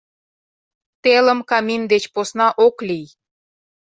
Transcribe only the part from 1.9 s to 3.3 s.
деч посна ок лий!